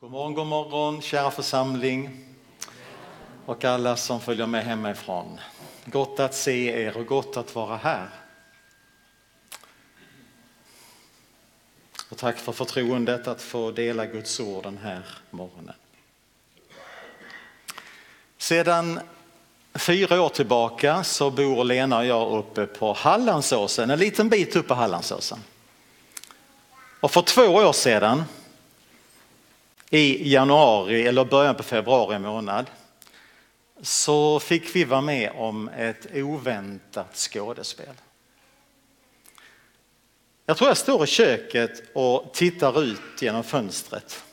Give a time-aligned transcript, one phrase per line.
[0.00, 2.24] God morgon, god morgon kära församling
[3.46, 5.40] och alla som följer med hemifrån.
[5.84, 8.08] Gott att se er och gott att vara här.
[12.10, 15.74] Och tack för förtroendet att få dela Guds ord den här morgonen.
[18.38, 19.00] Sedan
[19.74, 24.68] fyra år tillbaka så bor Lena och jag uppe på Hallandsåsen, en liten bit upp
[24.68, 25.38] på Hallandsåsen.
[27.00, 28.24] Och för två år sedan
[29.90, 32.66] i januari eller början på februari månad
[33.80, 37.94] så fick vi vara med om ett oväntat skådespel.
[40.46, 44.24] Jag tror jag står i köket och tittar ut genom fönstret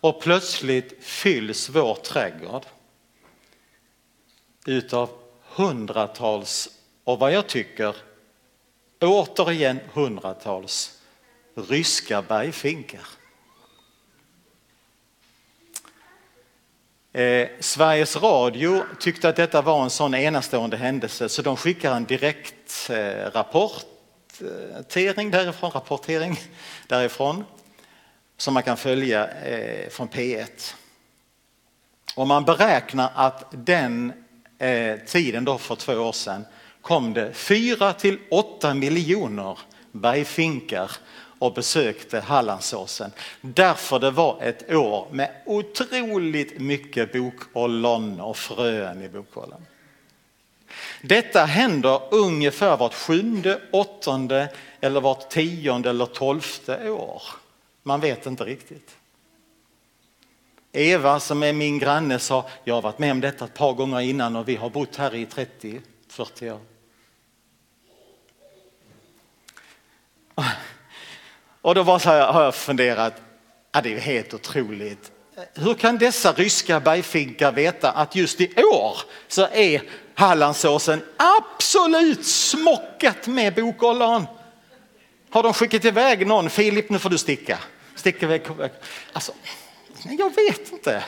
[0.00, 2.66] och plötsligt fylls vår trädgård
[4.66, 5.10] utav
[5.42, 6.68] hundratals
[7.04, 7.96] och vad jag tycker
[9.00, 11.00] återigen hundratals
[11.54, 13.06] ryska bergfinkar.
[17.16, 22.04] Eh, Sveriges Radio tyckte att detta var en sån enastående händelse så de skickar en
[22.04, 26.40] direkt eh, rapportering därifrån, rapportering
[26.86, 27.44] därifrån
[28.36, 30.74] som man kan följa eh, från P1.
[32.14, 34.12] Och man beräknar att den
[34.58, 36.44] eh, tiden då för två år sedan
[36.80, 39.58] kom det 4 till 8 miljoner
[39.92, 40.90] bergfinkar
[41.38, 43.12] och besökte Hallandsåsen.
[43.40, 49.66] Därför det var ett år med otroligt mycket bokollon och frön i bokollen.
[51.02, 54.48] Detta händer ungefär vart sjunde, åttonde
[54.80, 57.22] eller vart tionde eller tolfte år.
[57.82, 58.96] Man vet inte riktigt.
[60.72, 64.00] Eva som är min granne sa, jag har varit med om detta ett par gånger
[64.00, 66.60] innan och vi har bott här i 30-40 år.
[71.66, 73.22] Och då bara så här, har jag funderat,
[73.72, 75.12] ja, det är ju helt otroligt.
[75.54, 79.82] Hur kan dessa ryska bergfinkar veta att just i år så är
[80.14, 84.26] Hallandsåsen absolut smockat med bokollon?
[85.30, 86.50] Har de skickat iväg någon?
[86.50, 87.58] Filip, nu får du sticka.
[87.94, 88.42] Stick iväg.
[89.12, 89.32] Alltså,
[90.18, 91.04] jag vet inte.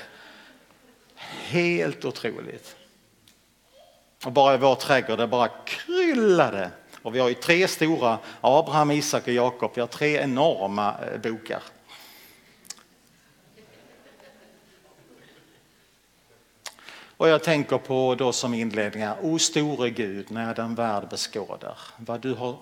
[1.49, 2.77] Helt otroligt.
[4.25, 6.71] Och bara i vår trädgård, det bara kryllade
[7.03, 11.21] och vi har ju tre stora, Abraham, Isak och Jakob, vi har tre enorma eh,
[11.21, 11.63] bokar.
[17.17, 22.21] Och jag tänker på då som inledningar, O store Gud, när den värld beskådar vad
[22.21, 22.57] du har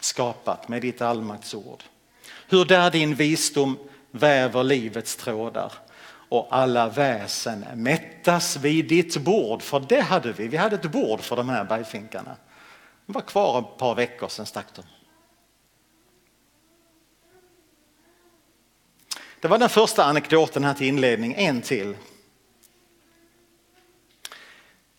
[0.00, 1.82] skapat med ditt allmaktsord.
[2.48, 3.78] Hur där din visdom
[4.10, 5.72] väver livets trådar
[6.28, 9.62] och alla väsen mättas vid ditt bord.
[9.62, 12.36] För det hade vi, vi hade ett bord för de här bergfinkarna.
[13.06, 14.82] De var kvar ett par veckor, sen stack de.
[19.40, 21.96] Det var den första anekdoten här till inledning, en till.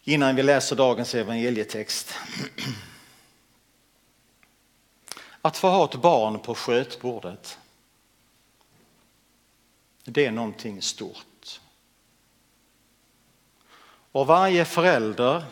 [0.04, 2.14] Innan vi läser dagens evangelietext.
[5.42, 7.58] Att få ha ett barn på skötbordet,
[10.04, 11.60] det är någonting stort.
[14.12, 15.44] Och varje förälder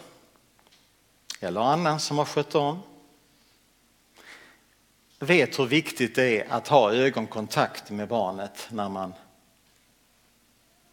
[1.40, 2.80] eller annan som har skött om
[5.20, 9.14] vet hur viktigt det är att ha ögonkontakt med barnet när man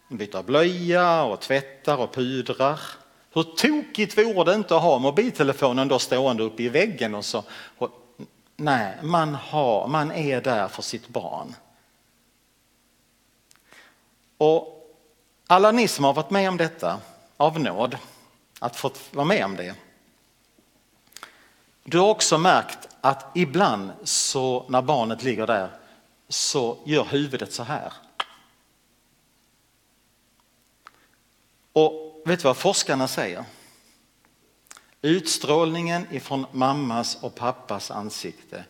[0.09, 2.81] byter blöja och tvättar och pudrar.
[3.33, 7.45] Hur tokigt vore det inte att ha mobiltelefonen då stående uppe i väggen och så.
[8.57, 11.55] nej, man, har, man är där för sitt barn.
[14.39, 14.79] Och
[15.47, 17.01] alla ni som har varit med om detta
[17.37, 17.97] av nåd,
[18.59, 19.75] att få vara med om det,
[21.85, 25.71] du har också märkt att ibland så när barnet ligger där
[26.29, 27.93] så gör huvudet så här.
[31.73, 33.45] Och vet du vad forskarna säger?
[35.03, 38.65] Utstrålningen ifrån mammas och pappas ansikte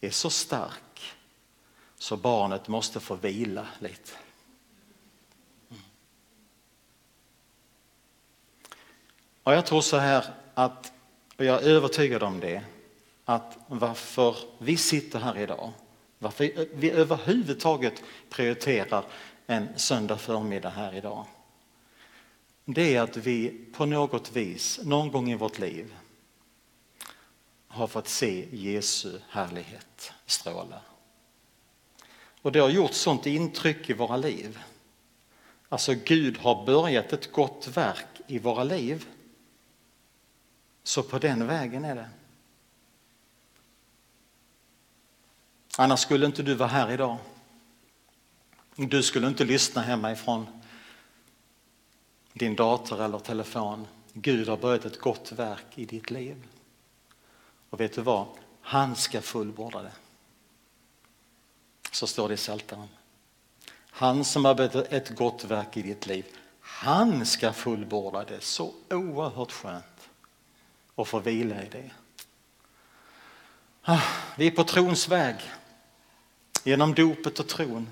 [0.00, 1.14] är så stark
[1.98, 4.12] så barnet måste få vila lite.
[5.70, 5.82] Mm.
[9.42, 10.24] Och jag tror så här
[10.54, 10.92] att
[11.38, 12.62] och jag är övertygad om det,
[13.24, 15.72] att varför vi sitter här idag,
[16.18, 19.04] varför vi överhuvudtaget prioriterar
[19.46, 21.26] en söndag förmiddag här idag.
[22.64, 25.94] Det är att vi på något vis, någon gång i vårt liv
[27.68, 30.80] har fått se Jesu härlighet stråla.
[32.42, 34.58] Och det har gjort sånt intryck i våra liv.
[35.68, 39.06] Alltså Gud har börjat ett gott verk i våra liv.
[40.88, 42.08] Så på den vägen är det.
[45.76, 47.18] Annars skulle inte du vara här idag.
[48.76, 50.46] Du skulle inte lyssna hemifrån
[52.32, 53.86] din dator eller telefon.
[54.12, 56.46] Gud har börjat ett gott verk i ditt liv.
[57.70, 58.26] Och vet du vad?
[58.60, 59.92] Han ska fullborda det.
[61.90, 62.88] Så står det i Psaltaren.
[63.74, 66.26] Han som har börjat ett gott verk i ditt liv,
[66.60, 68.40] han ska fullborda det.
[68.40, 69.97] Så oerhört skönt
[70.98, 71.90] och få vila i det.
[73.82, 74.02] Ah,
[74.36, 75.34] vi är på trons väg.
[76.64, 77.88] Genom dopet och tron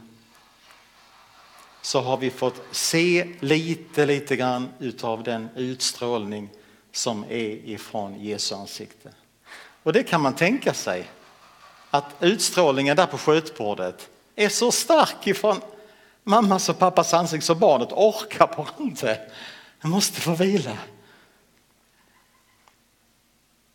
[1.82, 6.50] så har vi fått se lite, lite grann utav den utstrålning
[6.92, 9.10] som är ifrån Jesu ansikte.
[9.82, 11.10] Och det kan man tänka sig
[11.90, 15.60] att utstrålningen där på skötbordet är så stark ifrån
[16.24, 19.30] mammas och pappas ansikte så barnet orkar bara inte.
[19.80, 20.78] Jag måste få vila.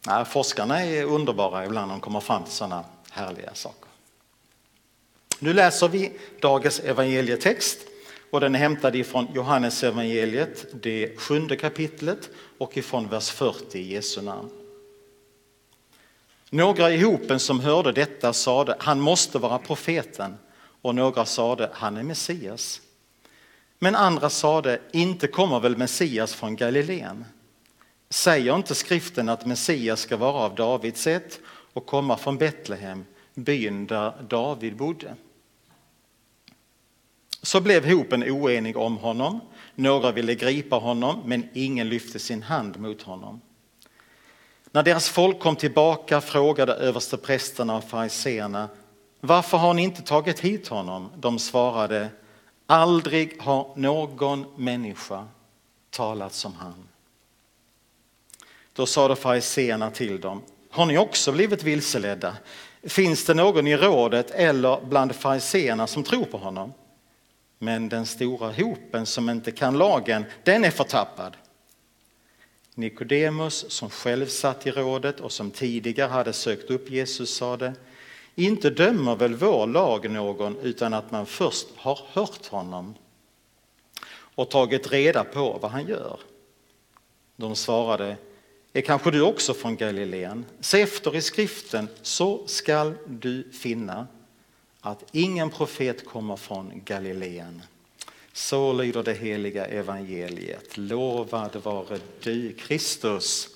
[0.07, 3.89] Nej, forskarna är underbara ibland när de kommer fram till sådana härliga saker.
[5.39, 6.11] Nu läser vi
[6.41, 7.79] dagens evangelietext
[8.31, 13.93] och den är hämtad ifrån Johannes evangeliet, det sjunde kapitlet och ifrån vers 40 i
[13.93, 14.49] Jesu namn.
[16.49, 20.37] Några i hopen som hörde detta sade han måste vara profeten
[20.81, 22.81] och några sade han är Messias.
[23.79, 27.25] Men andra sade inte kommer väl Messias från Galileen?
[28.11, 31.39] Säger inte skriften att Messias ska vara av Davids sätt
[31.73, 35.15] och komma från Betlehem, byn där David bodde?
[37.41, 39.39] Så blev hopen oenig om honom.
[39.75, 43.41] Några ville gripa honom, men ingen lyfte sin hand mot honom.
[44.71, 48.69] När deras folk kom tillbaka frågade översteprästerna och fariseerna
[49.19, 51.09] varför har ni inte tagit hit honom?
[51.15, 52.09] De svarade
[52.65, 55.27] aldrig har någon människa
[55.89, 56.87] talat som han.
[58.73, 60.41] Då sade fariseerna till dem
[60.71, 62.37] har ni också blivit vilseledda?
[62.83, 66.73] Finns det någon i rådet eller bland fariseerna som tror på honom?
[67.59, 71.37] Men den stora hopen som inte kan lagen, den är förtappad.
[72.75, 77.73] Nikodemus som själv satt i rådet och som tidigare hade sökt upp Jesus sade
[78.35, 82.95] inte dömer väl vår lag någon utan att man först har hört honom
[84.35, 86.19] och tagit reda på vad han gör.
[87.35, 88.17] De svarade,
[88.73, 90.45] är kanske du också från Galileen?
[90.59, 94.07] Se efter i skriften så skall du finna
[94.81, 97.61] att ingen profet kommer från Galileen.
[98.33, 100.77] Så lyder det heliga evangeliet.
[100.77, 103.47] Lovad vare du Kristus.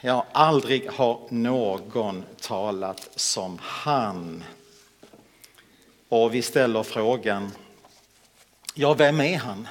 [0.00, 4.44] Ja, aldrig har någon talat som han.
[6.08, 7.50] Och vi ställer frågan,
[8.74, 9.68] ja vem är han?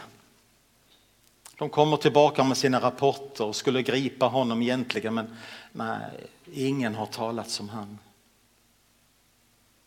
[1.60, 5.38] De kommer tillbaka med sina rapporter och skulle gripa honom egentligen men
[5.72, 7.98] nej, ingen har talat som han.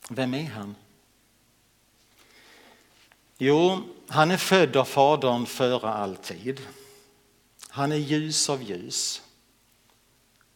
[0.09, 0.75] Vem är han?
[3.39, 3.79] Jo,
[4.09, 6.61] han är född av Fadern före all tid.
[7.69, 9.23] Han är ljus av ljus.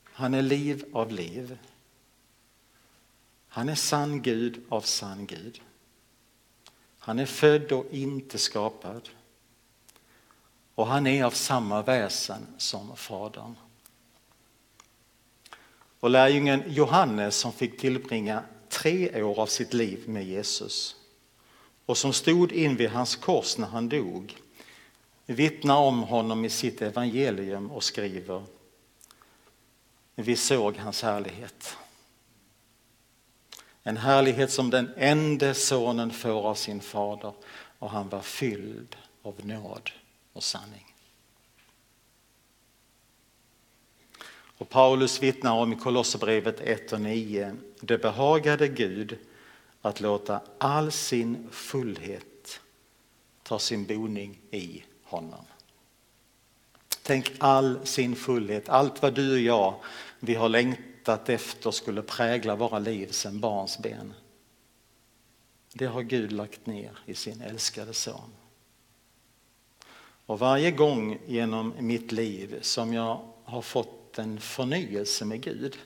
[0.03, 1.59] Han är liv av liv.
[3.49, 5.61] Han är sann Gud av sann Gud.
[6.99, 9.09] Han är född och inte skapad.
[10.77, 13.55] Och han är av samma väsen som Fadern.
[16.01, 20.97] Och lärjungen Johannes som fick tillbringa tre år av sitt liv med Jesus
[21.87, 24.37] och som stod invid hans kors när han dog
[25.27, 28.45] vittnar om honom i sitt evangelium och skriver
[30.15, 31.77] Vi såg hans härlighet.
[33.83, 37.33] En härlighet som den enda sonen får av sin fader
[37.79, 39.91] och han var fylld av nåd
[40.37, 40.95] och sanning.
[44.59, 47.57] Och Paulus vittnar om i Kolosserbrevet 1 och 9.
[47.81, 49.19] Det behagade Gud
[49.83, 52.61] att låta all sin fullhet
[53.43, 55.45] ta sin boning i honom.
[57.03, 59.75] Tänk all sin fullhet, allt vad du och jag
[60.21, 64.15] vi har längtat efter skulle prägla våra liv sedan barns ben.
[65.73, 68.31] Det har Gud lagt ner i sin älskade son.
[70.27, 75.79] Och varje gång genom mitt liv som jag har fått en förnyelse med Gud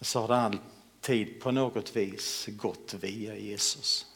[0.00, 4.06] så har det alltid på något vis gått via Jesus.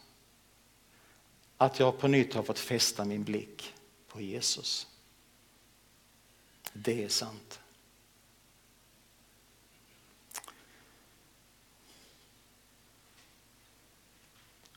[1.56, 3.74] Att jag på nytt har fått fästa min blick
[4.08, 4.86] på Jesus.
[6.72, 7.60] Det är sant.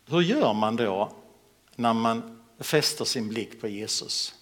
[0.05, 1.11] Hur gör man då
[1.75, 4.35] när man fäster sin blick på Jesus?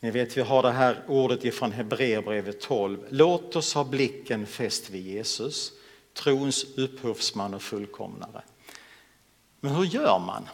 [0.00, 3.06] Ni vet, vi har det här ordet ifrån Hebreerbrevet 12.
[3.10, 5.72] Låt oss ha blicken fäst vid Jesus,
[6.14, 8.42] trons upphovsman och fullkomnare.
[9.60, 10.48] Men hur gör man?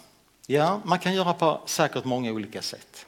[0.47, 3.07] Ja, man kan göra på säkert många olika sätt.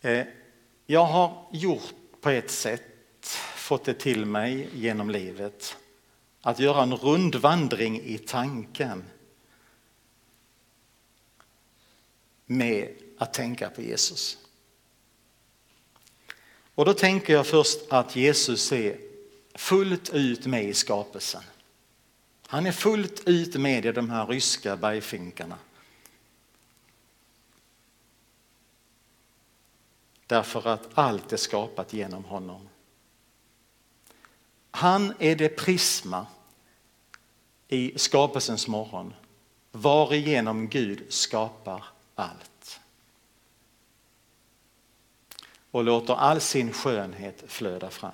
[0.00, 0.26] Eh,
[0.86, 2.82] jag har gjort på ett sätt,
[3.54, 5.76] fått det till mig genom livet,
[6.46, 9.04] att göra en rundvandring i tanken
[12.46, 14.38] med att tänka på Jesus.
[16.74, 19.00] Och då tänker jag först att Jesus är
[19.54, 21.42] fullt ut med i skapelsen.
[22.46, 25.58] Han är fullt ut med i de här ryska bergfinkarna.
[30.26, 32.68] Därför att allt är skapat genom honom.
[34.70, 36.26] Han är det prisma
[37.68, 39.14] i skapelsens morgon
[39.72, 42.80] varigenom Gud skapar allt.
[45.70, 48.12] Och låter all sin skönhet flöda fram.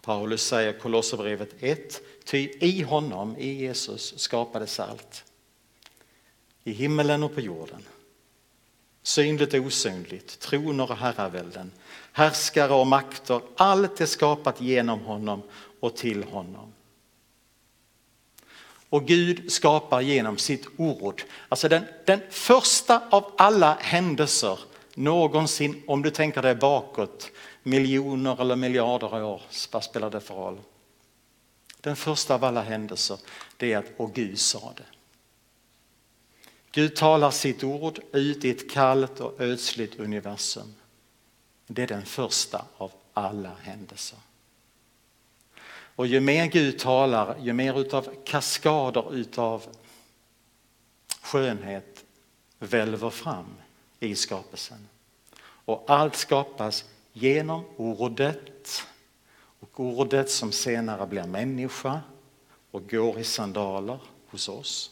[0.00, 5.24] Paulus säger i Kolosserbrevet 1, ty i honom, i Jesus, skapades allt.
[6.64, 7.82] I himmelen och på jorden.
[9.02, 11.72] Synligt och osynligt, troner och herravälden,
[12.12, 15.42] härskare och makter, allt är skapat genom honom
[15.80, 16.73] och till honom.
[18.94, 21.22] Och Gud skapar genom sitt ord.
[21.48, 24.58] Alltså den, den första av alla händelser
[24.94, 27.30] någonsin, om du tänker dig bakåt,
[27.62, 30.60] miljoner eller miljarder år, vad spelar det för roll?
[31.80, 33.18] Den första av alla händelser,
[33.56, 34.86] det är att och Gud sa det.
[36.72, 40.74] Gud talar sitt ord ut i ett kallt och ödsligt universum.
[41.66, 44.18] Det är den första av alla händelser.
[45.96, 49.66] Och ju mer Gud talar, ju mer utav kaskader utav
[51.22, 52.04] skönhet
[52.58, 53.54] välver fram
[54.00, 54.88] i skapelsen.
[55.40, 58.86] Och allt skapas genom ordet
[59.60, 62.00] och ordet som senare blir människa
[62.70, 64.90] och går i sandaler hos oss.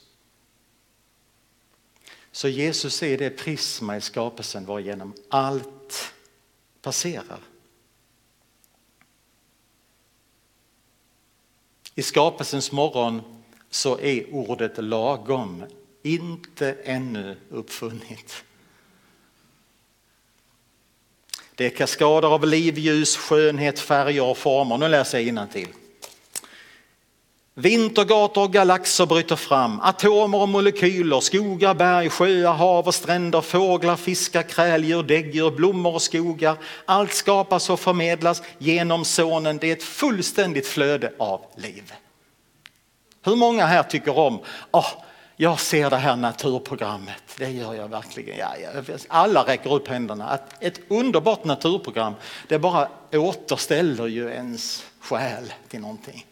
[2.32, 6.14] Så Jesus är det prisma i skapelsen varigenom allt
[6.80, 7.40] passerar.
[11.94, 13.22] I skapelsens morgon
[13.70, 15.64] så är ordet lagom
[16.02, 18.44] inte ännu uppfunnit.
[21.54, 24.78] Det är kaskader av liv, ljus, skönhet, färger och former.
[24.78, 25.68] Nu läser jag till.
[27.54, 33.96] Vintergator och galaxer bryter fram, atomer och molekyler, skogar, berg, sjöar, hav och stränder, fåglar,
[33.96, 36.56] fiskar, kräldjur, däggdjur, blommor och skogar.
[36.86, 39.58] Allt skapas och förmedlas genom sonen.
[39.58, 41.92] Det är ett fullständigt flöde av liv.
[43.24, 44.40] Hur många här tycker om,
[44.70, 44.88] oh,
[45.36, 48.38] jag ser det här naturprogrammet, det gör jag verkligen.
[48.38, 48.54] Ja,
[49.08, 50.38] alla räcker upp händerna.
[50.60, 52.14] Ett underbart naturprogram,
[52.48, 56.26] det bara återställer ju ens själ till någonting.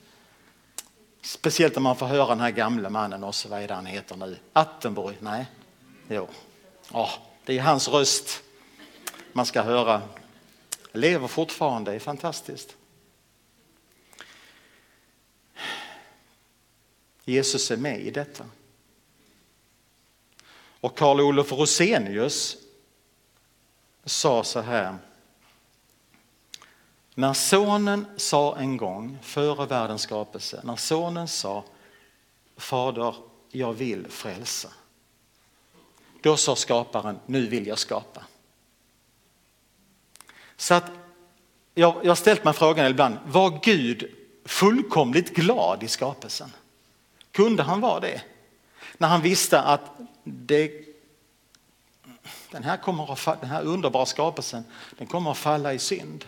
[1.23, 4.17] Speciellt när man får höra den här gamle mannen också, vad är det han heter
[4.17, 4.39] nu?
[4.53, 5.17] Attenborg?
[5.21, 5.47] Nej?
[6.09, 6.29] Jo.
[6.93, 7.11] Oh,
[7.45, 8.43] det är hans röst
[9.33, 10.03] man ska höra.
[10.93, 12.77] Lever fortfarande, det är fantastiskt.
[17.25, 18.45] Jesus är med i detta.
[20.81, 22.57] Och Karl Olof Rosenius
[24.05, 24.99] sa så här.
[27.21, 31.65] När sonen sa en gång, före världens skapelse, när sonen sa
[32.57, 33.15] Fader,
[33.51, 34.69] jag vill frälsa.
[36.21, 38.25] Då sa skaparen, nu vill jag skapa.
[40.57, 40.85] Så att
[41.75, 46.53] jag, jag har ställt mig frågan ibland, var Gud fullkomligt glad i skapelsen?
[47.33, 48.23] Kunde han vara det?
[48.99, 49.91] När han visste att
[50.25, 50.85] det,
[52.51, 54.65] den, här kommer att, den här underbara skapelsen
[54.99, 56.25] den kommer att falla i synd.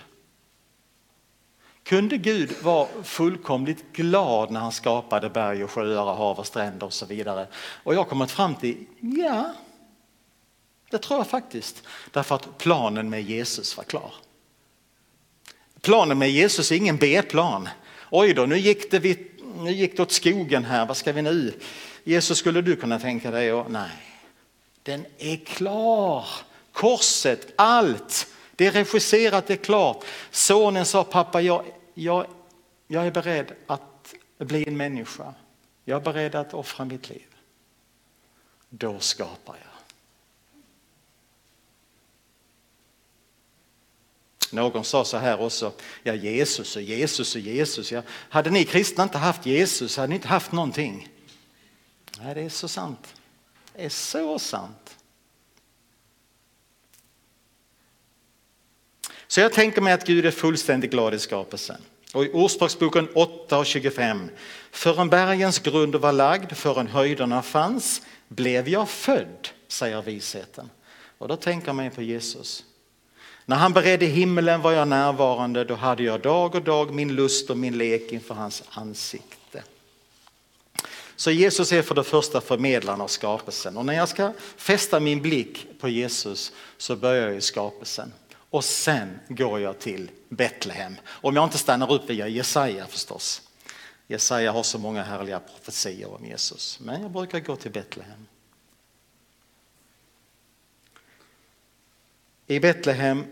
[1.85, 6.87] Kunde Gud vara fullkomligt glad när han skapade berg och sjöar, och hav och stränder
[6.87, 7.47] och så vidare?
[7.55, 9.55] Och jag har kommit fram till, ja,
[10.91, 11.83] det tror jag faktiskt.
[12.11, 14.15] Därför att planen med Jesus var klar.
[15.81, 17.69] Planen med Jesus är ingen B-plan.
[18.11, 19.19] Oj då, nu gick, det,
[19.59, 21.55] nu gick det åt skogen här, vad ska vi nu?
[22.05, 23.53] Jesus, skulle du kunna tänka dig?
[23.53, 23.91] Och, nej,
[24.83, 26.27] den är klar.
[26.73, 28.27] Korset, allt,
[28.63, 30.05] det är regisserat, det är klart.
[30.31, 31.65] Sonen sa pappa, jag,
[31.95, 32.27] jag,
[32.87, 35.35] jag är beredd att bli en människa.
[35.85, 37.27] Jag är beredd att offra mitt liv.
[38.69, 39.73] Då skapar jag.
[44.53, 47.93] Någon sa så här också, ja Jesus och Jesus och Jesus.
[47.93, 48.03] Ja.
[48.09, 51.09] Hade ni kristna inte haft Jesus hade ni inte haft någonting.
[52.19, 53.15] Nej, det är så sant.
[53.75, 54.82] Det är så sant.
[59.33, 61.81] Så jag tänker mig att Gud är fullständigt glad i skapelsen.
[62.15, 64.31] Och i Ordspråksboken 8 och 25.
[64.71, 70.71] Förrän bergens grund var lagd, förrän höjderna fanns, blev jag född, säger visheten.
[71.19, 72.65] Och då tänker man på Jesus.
[73.47, 77.51] När han beredde himmelen var jag närvarande, då hade jag dag och dag min lust
[77.51, 79.63] och min lek inför hans ansikte.
[81.17, 85.23] Så Jesus är för det första förmedlaren av skapelsen och när jag ska fästa min
[85.23, 88.13] blick på Jesus så börjar jag i skapelsen
[88.53, 90.97] och sen går jag till Betlehem.
[91.09, 93.43] Om jag inte stannar upp via Jesaja förstås.
[94.07, 98.27] Jesaja har så många härliga profetier om Jesus, men jag brukar gå till Betlehem.
[102.47, 103.25] i Betlehem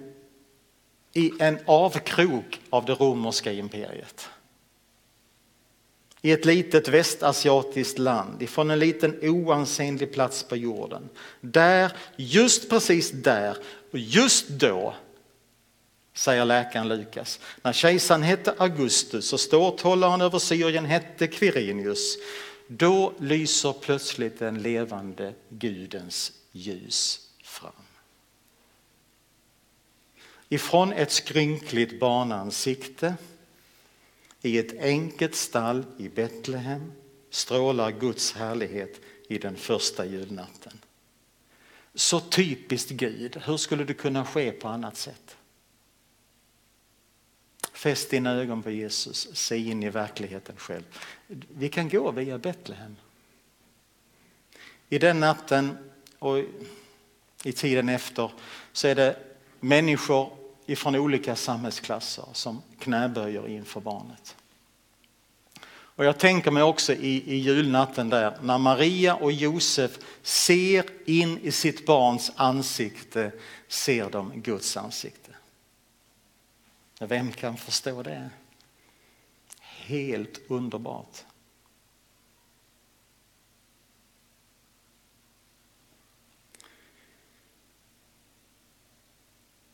[1.12, 4.28] i en avkrok av det romerska imperiet.
[6.22, 11.08] I ett litet västasiatiskt land, ifrån en liten oansenlig plats på jorden.
[11.40, 13.56] Där, just precis där
[13.92, 14.94] och just då,
[16.14, 22.16] säger läkaren Lukas, när kejsaren hette Augustus och ståthållaren över Syrien hette Quirinius,
[22.66, 27.72] då lyser plötsligt den levande Gudens ljus fram.
[30.48, 33.14] Ifrån ett skrynkligt barnansikte
[34.42, 36.92] i ett enkelt stall i Betlehem
[37.30, 40.78] strålar Guds härlighet i den första julnatten.
[41.94, 45.36] Så typiskt Gud, hur skulle det kunna ske på annat sätt?
[47.80, 50.82] Fäst dina ögon på Jesus, se in i verkligheten själv.
[51.48, 52.96] Vi kan gå via Betlehem.
[54.88, 55.78] I den natten
[56.18, 56.38] och
[57.44, 58.30] i tiden efter
[58.72, 59.16] så är det
[59.60, 60.32] människor
[60.66, 64.36] ifrån olika samhällsklasser som knäböjer inför barnet.
[65.72, 71.38] Och jag tänker mig också i, i julnatten där när Maria och Josef ser in
[71.38, 73.32] i sitt barns ansikte
[73.68, 75.19] ser de Guds ansikte.
[77.06, 78.30] Vem kan förstå det?
[79.60, 81.24] Helt underbart.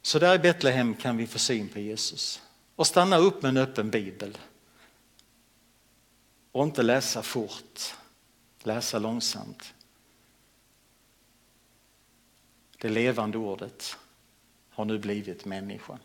[0.02, 2.42] Så där i Betlehem kan vi få syn på Jesus
[2.76, 4.38] och stanna upp med en öppen bibel.
[6.52, 7.94] Och inte läsa fort,
[8.62, 9.74] läsa långsamt.
[12.78, 13.96] Det levande ordet
[14.70, 15.98] har nu blivit människan.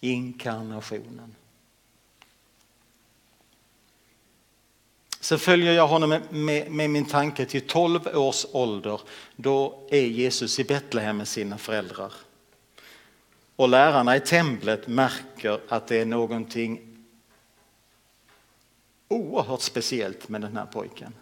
[0.00, 1.34] Inkarnationen.
[5.20, 9.00] Så följer jag honom med, med, med, min tanke till 12 års ålder.
[9.36, 12.12] Då är Jesus i Betlehem med sina föräldrar.
[13.56, 16.88] Och lärarna i templet märker att det är någonting
[19.08, 21.14] oerhört speciellt med den här pojken.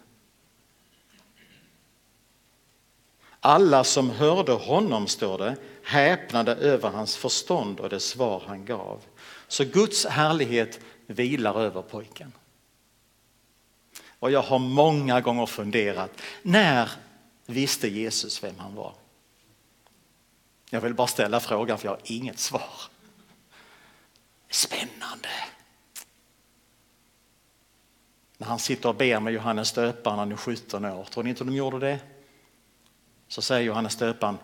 [3.39, 5.55] Alla som hörde honom, står det,
[5.87, 9.03] häpnade över hans förstånd och det svar han gav.
[9.47, 12.33] Så Guds härlighet vilar över pojken.
[14.19, 16.91] Och jag har många gånger funderat, när
[17.45, 18.93] visste Jesus vem han var?
[20.69, 22.81] Jag vill bara ställa frågan för jag har inget svar.
[24.49, 25.29] Spännande.
[28.37, 31.43] När han sitter och ber med Johannes döparen han är 17 år, tror ni inte
[31.43, 31.99] de gjorde det?
[33.27, 34.37] Så säger Johannes döparen,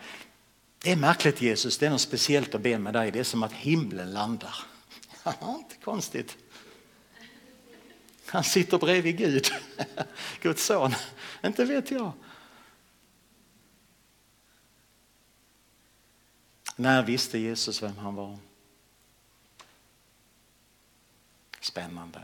[0.84, 3.44] det är märkligt Jesus, det är något speciellt att be med dig, det är som
[3.44, 4.56] att himlen landar.
[5.26, 6.38] inte konstigt.
[8.26, 9.48] Han sitter bredvid Gud,
[10.42, 10.94] Guds son.
[11.44, 12.12] Inte vet jag.
[16.76, 18.38] När visste Jesus vem han var?
[21.60, 22.24] Spännande.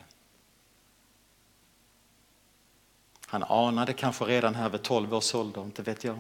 [3.26, 6.20] Han anade kanske redan här vid 12 års ålder, inte vet jag.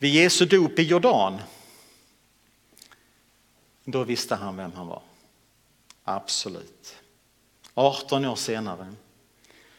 [0.00, 1.40] Vid Jesu dop i Jordan,
[3.84, 5.02] då visste han vem han var.
[6.04, 6.96] Absolut.
[7.74, 8.94] 18 år senare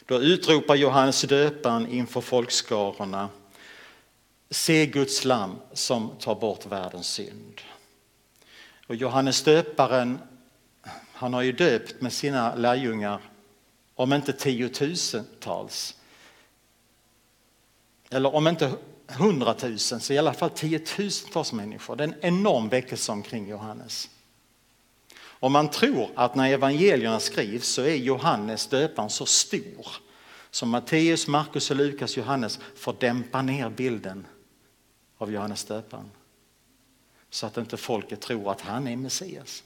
[0.05, 3.29] då utropar Johannes döparen inför folkskarorna
[4.49, 7.62] Se Guds lam som tar bort världens synd.
[8.88, 10.19] Och Johannes döparen,
[11.13, 13.21] han har ju döpt med sina lärjungar,
[13.95, 15.95] om inte tiotusentals,
[18.10, 18.77] eller om inte
[19.13, 21.95] hundratusen, så i alla fall tiotusentals människor.
[21.95, 24.10] Det är en enorm väckelse omkring Johannes.
[25.15, 29.88] Och man tror att när evangelierna skrivs så är Johannes döparen så stor
[30.52, 34.28] som Matteus, Markus och Lukas Johannes får dämpa ner bilden
[35.17, 36.12] av Johannes döparen.
[37.30, 39.63] Så att inte folket tror att han är Messias.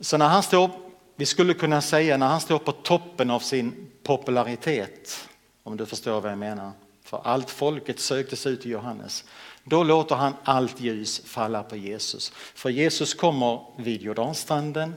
[0.00, 0.70] Så när han står,
[1.16, 5.28] vi skulle kunna säga när han står på toppen av sin popularitet,
[5.64, 6.72] om du förstår vad jag menar,
[7.02, 9.24] för allt folket sökte sig ut till Johannes,
[9.64, 12.32] då låter han allt ljus falla på Jesus.
[12.34, 14.94] För Jesus kommer vid Jordanstranden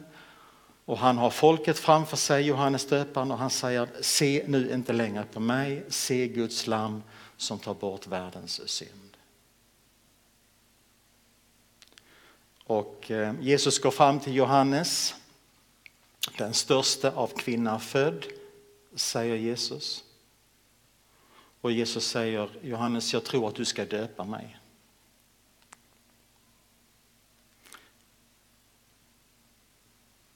[0.86, 5.25] och han har folket framför sig, Johannes döparen, och han säger se nu inte längre
[5.34, 7.03] på mig, se Guds lam
[7.38, 9.17] som tar bort världens synd.
[12.63, 15.15] Och eh, Jesus går fram till Johannes,
[16.38, 18.25] den största av kvinnor född,
[18.95, 20.03] säger Jesus.
[21.62, 24.58] Och Jesus säger Johannes, jag tror att du ska döpa mig.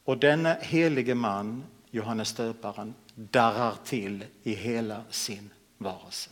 [0.03, 6.29] Och denna helige man, Johannes döparen, darrar till i hela sin varelse.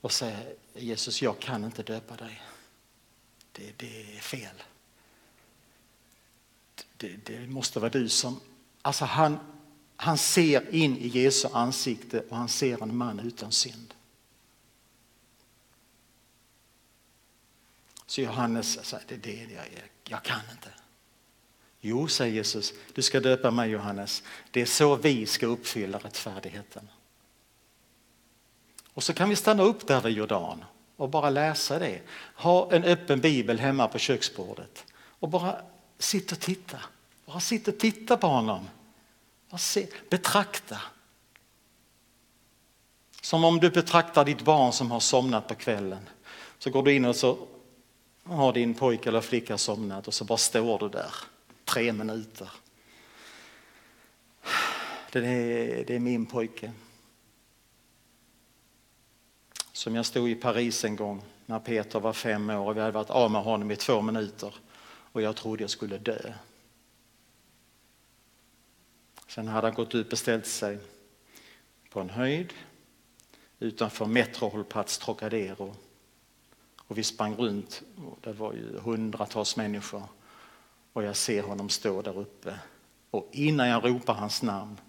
[0.00, 2.42] Och säger Jesus, jag kan inte döpa dig.
[3.52, 4.62] Det, det är fel.
[6.96, 8.40] Det, det, måste vara du som...
[8.82, 9.38] Alltså han,
[10.02, 13.94] han ser in i Jesu ansikte och han ser en man utan synd.
[18.06, 19.64] Så Johannes säger, det, det, jag,
[20.08, 20.68] jag kan inte.
[21.80, 24.22] Jo, säger Jesus, du ska döpa mig Johannes.
[24.50, 26.88] Det är så vi ska uppfylla rättfärdigheten.
[28.94, 30.64] Och så kan vi stanna upp där vid Jordan
[30.96, 32.00] och bara läsa det.
[32.34, 35.62] Ha en öppen bibel hemma på köksbordet och bara
[35.98, 36.78] sitta och titta.
[37.26, 38.68] Bara sitta och titta på honom.
[39.58, 40.80] Se, betrakta.
[43.20, 46.08] Som om du betraktar ditt barn som har somnat på kvällen.
[46.58, 47.46] Så går du in och så
[48.24, 51.14] har din pojke eller flicka somnat och så bara står du där
[51.64, 52.50] tre minuter.
[55.12, 56.72] Det är, det är min pojke.
[59.72, 62.92] Som jag stod i Paris en gång när Peter var fem år och vi hade
[62.92, 64.54] varit av med honom i två minuter
[65.12, 66.32] och jag trodde jag skulle dö.
[69.34, 70.78] Sen hade han gått ut och ställt sig
[71.90, 72.52] på en höjd
[73.58, 75.74] utanför metrohållplats Trocadero.
[76.76, 77.82] Och vi sprang runt,
[78.20, 80.02] det var ju hundratals människor.
[80.92, 82.58] Och jag ser honom stå där uppe.
[83.10, 84.80] Och innan jag ropar hans namn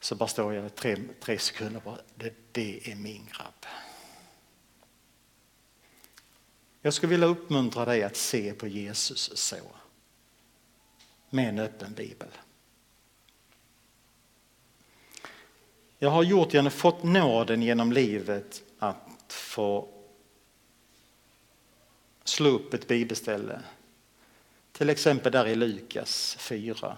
[0.00, 3.66] så bara står jag tre, tre sekunder bara, det, det är min grabb.
[6.82, 9.56] Jag skulle vilja uppmuntra dig att se på Jesus så.
[11.30, 12.28] Med en öppen bibel.
[15.98, 19.88] Jag har gjort, genom, fått nåden genom livet att få
[22.24, 23.60] slå upp ett bibelställe.
[24.72, 26.96] Till exempel där i Lukas 4.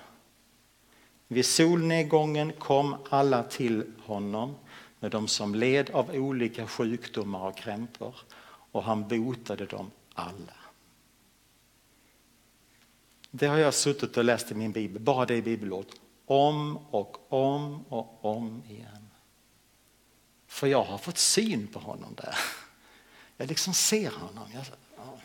[1.28, 4.56] Vid solnedgången kom alla till honom
[5.00, 8.14] med de som led av olika sjukdomar och krämpor
[8.72, 10.54] och han botade dem alla.
[13.30, 16.00] Det har jag suttit och läst i min bibel, bara det bibelordet
[16.30, 19.10] om och om och om igen.
[20.46, 22.34] För jag har fått syn på honom där.
[23.36, 24.48] Jag liksom ser honom.
[24.54, 24.64] Jag,
[24.96, 25.18] ja.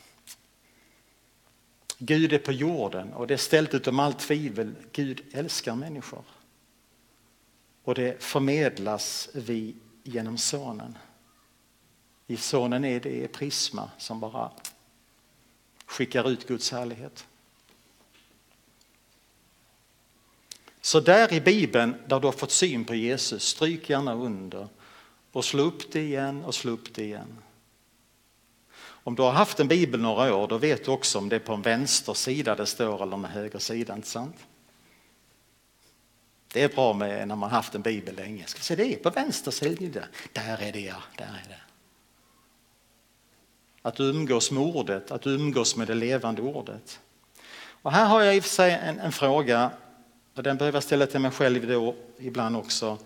[1.98, 4.76] Gud är på jorden och det är ställt utom allt tvivel.
[4.92, 6.24] Gud älskar människor.
[7.84, 10.98] Och det förmedlas vi genom sonen.
[12.28, 14.52] I sonen är det prisma som bara
[15.86, 17.26] skickar ut Guds härlighet.
[20.86, 24.68] Så där i Bibeln där du har fått syn på Jesus, stryk gärna under
[25.32, 27.38] och slå upp det igen och slå upp det igen.
[28.80, 31.40] Om du har haft en bibel några år då vet du också om det är
[31.40, 34.36] på en vänster sida det står eller en höger sida, inte sant?
[36.54, 38.48] Det är bra med när man haft en bibel länge.
[38.48, 40.04] Ska se, det är på vänster sida.
[40.34, 41.62] Där är det ja, där är det.
[43.82, 47.00] Att umgås med ordet, att umgås med det levande ordet.
[47.66, 49.72] Och här har jag i och för sig en, en fråga
[50.36, 52.98] och den behöver jag ställa till mig själv då ibland också.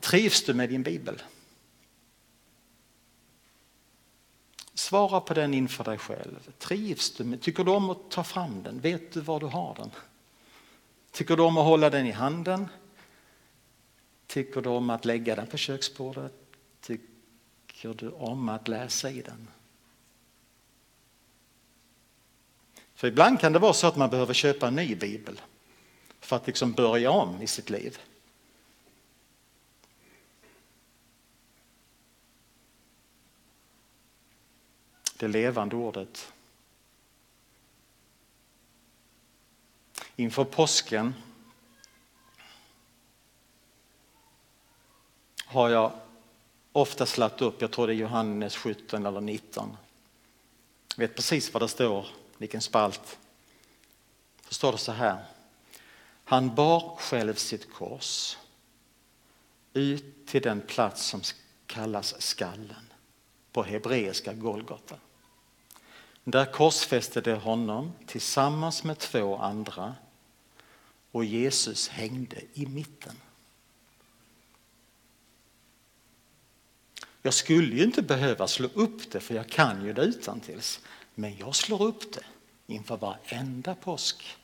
[0.00, 1.22] Trivs du med din bibel?
[4.74, 6.52] Svara på den inför dig själv.
[6.58, 8.80] Trivs du med, tycker du om att ta fram den?
[8.80, 9.90] Vet du var du har den?
[11.12, 12.68] Tycker du om att hålla den i handen?
[14.26, 16.32] Tycker du om att lägga den på köksbordet?
[16.80, 19.48] Tycker du om att läsa i den?
[22.94, 25.40] För ibland kan det vara så att man behöver köpa en ny bibel
[26.20, 27.98] för att liksom börja om i sitt liv.
[35.16, 36.32] Det levande ordet.
[40.16, 41.14] Inför påsken
[45.44, 45.92] har jag
[46.72, 49.76] ofta slagit upp, jag tror det är Johannes 17 eller 19.
[50.96, 52.06] Jag vet precis vad det står,
[52.38, 53.18] vilken spalt.
[54.48, 55.24] Då står det så här.
[56.30, 58.36] Han bar själv sitt kors
[59.72, 61.20] ut till den plats som
[61.66, 62.92] kallas skallen
[63.52, 64.96] på hebreiska Golgata.
[66.24, 69.94] Där korsfäste de honom tillsammans med två andra
[71.10, 73.16] och Jesus hängde i mitten.
[77.22, 80.80] Jag skulle ju inte behöva slå upp det för jag kan ju det utan tills.
[81.14, 82.24] Men jag slår upp det
[82.66, 84.36] inför varenda påsk.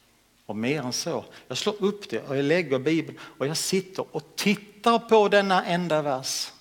[0.47, 4.17] Och mer än så, jag slår upp det och jag lägger Bibeln och jag sitter
[4.17, 6.53] och tittar på denna enda vers.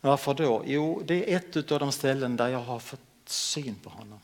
[0.00, 0.62] Varför då?
[0.66, 4.20] Jo, det är ett av de ställen där jag har fått syn på honom.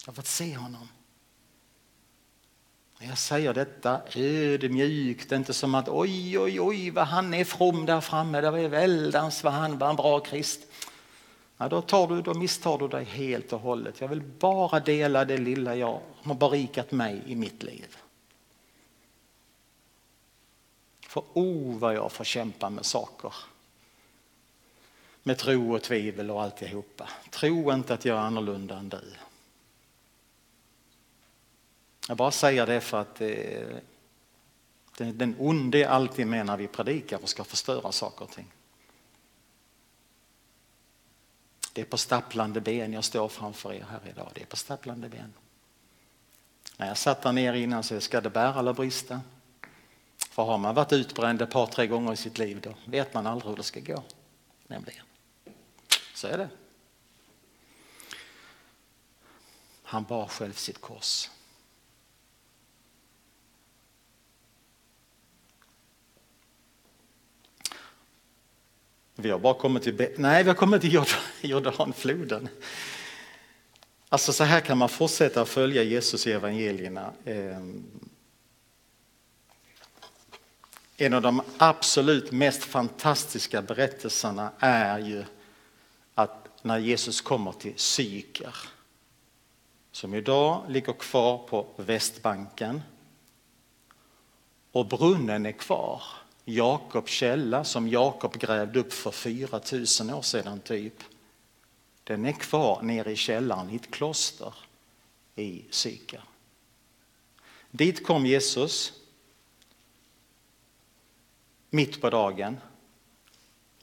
[0.00, 0.88] Jag har fått se honom.
[2.98, 8.00] Jag säger detta ödmjukt, inte som att oj, oj, oj vad han är from där
[8.00, 10.60] framme, det var väldans vad han var en bra krist.
[11.56, 14.00] Ja, då, tar du, då misstar du dig helt och hållet.
[14.00, 17.96] Jag vill bara dela det lilla jag har berikat mig i mitt liv.
[21.00, 23.34] För oh vad jag får kämpa med saker.
[25.22, 27.08] Med tro och tvivel och alltihopa.
[27.30, 29.12] Tro inte att jag är annorlunda än du.
[32.08, 33.28] Jag bara säger det för att eh,
[34.96, 38.46] det, den onde är alltid med när vi predikar och ska förstöra saker och ting.
[41.74, 44.30] Det är på stapplande ben jag står framför er här idag.
[44.34, 45.32] Det är på stapplande ben.
[46.76, 49.20] När jag satt där nere innan så ska det bära eller brista.
[50.30, 53.26] För har man varit utbränd ett par, tre gånger i sitt liv då vet man
[53.26, 54.02] aldrig hur det ska gå.
[54.66, 55.04] Nämligen.
[56.14, 56.48] Så är det.
[59.82, 61.30] Han bar själv sitt kors.
[69.14, 71.04] Vi har bara kommit till, nej, vi har kommit till
[71.42, 72.48] Jordanfloden.
[74.08, 77.12] Alltså så här kan man fortsätta följa Jesus i evangelierna.
[77.24, 77.84] Ehm,
[80.96, 85.24] en av de absolut mest fantastiska berättelserna är ju
[86.14, 88.56] att när Jesus kommer till Syker,
[89.92, 92.82] som idag ligger kvar på Västbanken,
[94.72, 96.02] och brunnen är kvar.
[96.44, 101.02] Jakobs källa som Jakob grävde upp för 4000 år sedan typ.
[102.04, 104.54] Den är kvar nere i källaren i ett kloster
[105.34, 106.22] i Syka.
[107.70, 108.92] Dit kom Jesus
[111.70, 112.56] mitt på dagen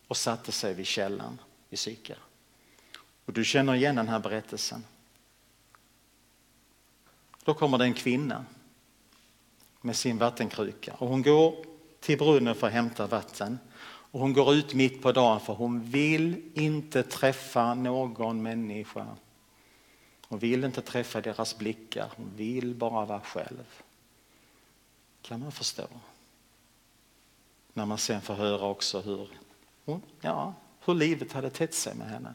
[0.07, 2.15] och satte sig vid källan i Syka.
[3.25, 4.85] Och du känner igen den här berättelsen.
[7.43, 8.45] Då kommer det en kvinna
[9.81, 11.70] med sin vattenkruka och hon går
[12.01, 13.59] till brunnen för att hämta vatten.
[13.83, 19.07] Och hon går ut mitt på dagen för hon vill inte träffa någon människa.
[20.27, 23.83] Hon vill inte träffa deras blickar, hon vill bara vara själv.
[25.21, 25.87] Kan man förstå.
[27.73, 29.29] När man sen får höra också hur,
[30.21, 30.53] ja,
[30.85, 32.33] hur livet hade tätt sig med henne.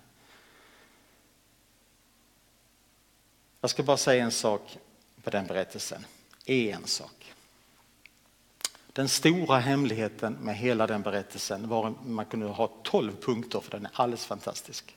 [3.60, 4.78] Jag ska bara säga en sak
[5.22, 6.06] på den berättelsen.
[6.44, 7.35] En sak.
[8.96, 13.70] Den stora hemligheten med hela den berättelsen var att man kunde ha tolv punkter för
[13.70, 14.96] den är alldeles fantastisk.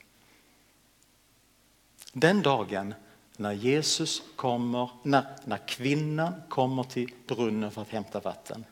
[2.12, 2.94] Den dagen
[3.36, 8.64] när Jesus kommer, när, när kvinnan kommer till brunnen för att hämta vatten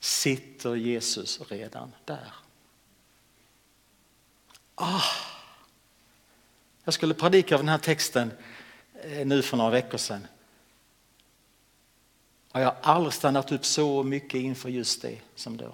[0.00, 2.34] sitter Jesus redan där.
[4.74, 5.02] Ah.
[6.84, 8.32] Jag skulle predika av den här texten
[9.02, 10.26] eh, nu för några veckor sedan
[12.56, 15.72] har jag aldrig stannat upp så mycket inför just det som då.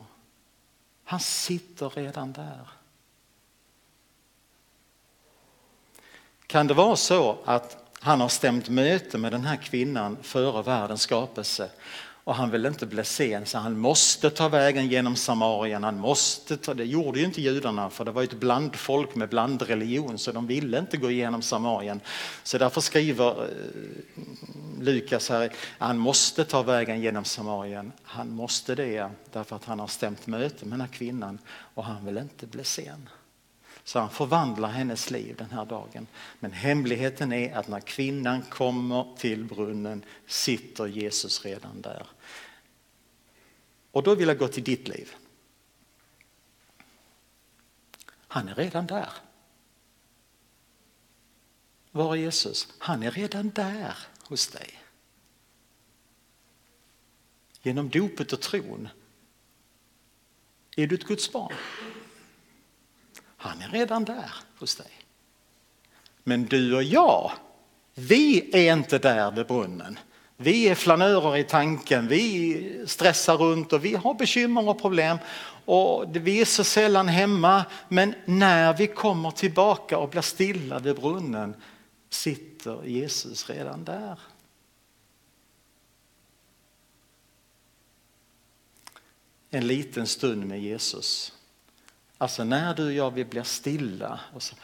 [1.04, 2.68] Han sitter redan där.
[6.46, 11.02] Kan det vara så att han har stämt möte med den här kvinnan före världens
[11.02, 11.70] skapelse
[12.24, 15.84] och han vill inte bli sen så han måste ta vägen genom Samarien.
[15.84, 20.18] Han måste ta, det gjorde ju inte judarna för det var ett blandfolk med blandreligion
[20.18, 22.00] så de ville inte gå igenom Samarien.
[22.42, 23.48] Så därför skriver eh,
[24.80, 27.92] Lukas här, han måste ta vägen genom Samarien.
[28.02, 31.38] Han måste det därför att han har stämt möte med den här kvinnan
[31.74, 33.08] och han vill inte bli sen.
[33.84, 36.06] Så han förvandlar hennes liv den här dagen.
[36.40, 42.06] Men hemligheten är att när kvinnan kommer till brunnen sitter Jesus redan där.
[43.90, 45.14] Och då vill jag gå till ditt liv.
[48.32, 49.08] Han är redan där.
[51.90, 52.68] Var är Jesus?
[52.78, 53.96] Han är redan där
[54.28, 54.78] hos dig.
[57.62, 58.88] Genom dopet och tron
[60.76, 61.52] är du ett Guds barn.
[63.42, 64.90] Han är redan där hos dig.
[66.24, 67.32] Men du och jag,
[67.94, 69.98] vi är inte där vid brunnen.
[70.36, 75.18] Vi är flanörer i tanken, vi stressar runt och vi har bekymmer och problem
[75.64, 77.64] och vi är så sällan hemma.
[77.88, 81.54] Men när vi kommer tillbaka och blir stilla vid brunnen
[82.10, 84.18] sitter Jesus redan där.
[89.50, 91.32] En liten stund med Jesus.
[92.22, 94.54] Alltså när du och jag vi blir stilla och så,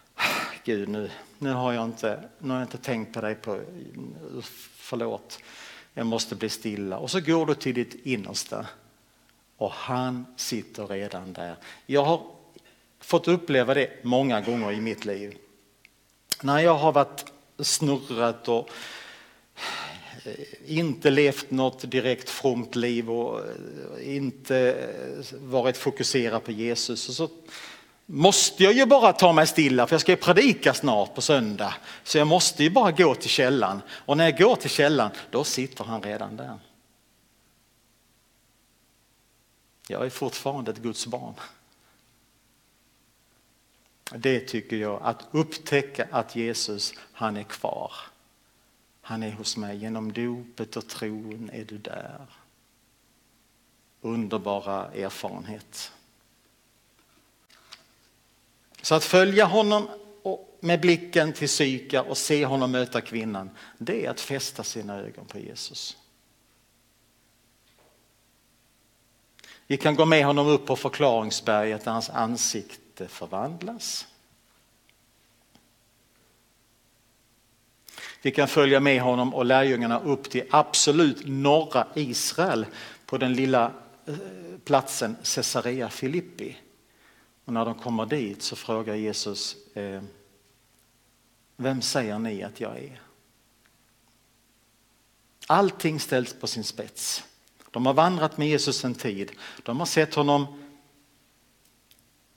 [0.64, 3.60] Gud nu, nu, har jag inte, nu har jag inte tänkt på dig på,
[4.76, 5.38] förlåt,
[5.94, 6.98] jag måste bli stilla.
[6.98, 8.66] Och så går du till ditt innersta
[9.56, 11.56] och han sitter redan där.
[11.86, 12.26] Jag har
[13.00, 15.36] fått uppleva det många gånger i mitt liv.
[16.42, 18.70] När jag har varit snurrat och
[20.24, 27.08] Eh, inte levt något direkt fromt liv och eh, inte eh, varit fokuserad på Jesus.
[27.08, 27.28] Och så
[28.06, 31.74] måste jag ju bara ta mig stilla för jag ska ju predika snart på söndag.
[32.04, 33.82] Så jag måste ju bara gå till källan.
[33.88, 36.58] Och när jag går till källan då sitter han redan där.
[39.88, 41.34] Jag är fortfarande ett Guds barn.
[44.14, 47.92] Det tycker jag, att upptäcka att Jesus, han är kvar.
[49.12, 49.76] Han är hos mig.
[49.76, 52.26] Genom dopet och tron är du där.
[54.00, 55.92] Underbara erfarenhet.
[58.82, 59.88] Så att följa honom
[60.60, 65.24] med blicken till Syka och se honom möta kvinnan, det är att fästa sina ögon
[65.26, 65.96] på Jesus.
[69.66, 74.06] Vi kan gå med honom upp på förklaringsberget där hans ansikte förvandlas.
[78.22, 82.66] Vi kan följa med honom och lärjungarna upp till absolut norra Israel
[83.06, 83.72] på den lilla
[84.06, 84.14] eh,
[84.64, 86.56] platsen Caesarea Filippi.
[87.44, 90.02] Och när de kommer dit så frågar Jesus, eh,
[91.56, 93.00] vem säger ni att jag är?
[95.46, 97.24] Allting ställs på sin spets.
[97.70, 99.32] De har vandrat med Jesus en tid.
[99.62, 100.46] De har sett honom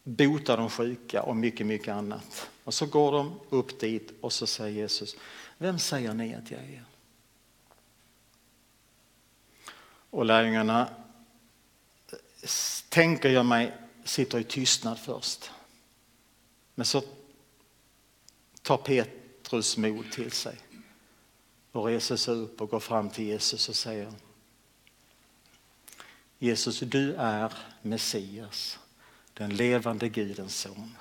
[0.03, 2.49] bota de sjuka och mycket, mycket annat.
[2.63, 5.15] Och så går de upp dit och så säger Jesus,
[5.57, 6.85] vem säger ni att jag är?
[10.09, 10.89] Och lärjungarna,
[12.89, 15.51] tänker jag mig, sitter i tystnad först.
[16.75, 17.03] Men så
[18.61, 20.57] tar Petrus mod till sig
[21.71, 24.13] och reser sig upp och går fram till Jesus och säger
[26.39, 28.79] Jesus, du är Messias,
[29.33, 30.95] den levande Gudens son.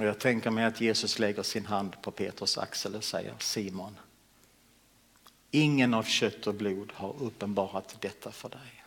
[0.00, 3.96] Och jag tänker mig att Jesus lägger sin hand på Petrus axel och säger Simon,
[5.50, 8.84] ingen av kött och blod har uppenbarat detta för dig.